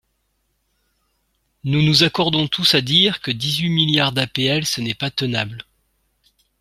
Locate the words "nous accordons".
1.85-2.47